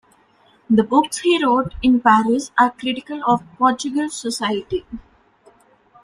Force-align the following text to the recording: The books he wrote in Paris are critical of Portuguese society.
The 0.67 0.83
books 0.83 1.19
he 1.19 1.45
wrote 1.45 1.75
in 1.83 1.99
Paris 2.01 2.49
are 2.57 2.71
critical 2.71 3.21
of 3.23 3.43
Portuguese 3.59 4.15
society. 4.15 4.83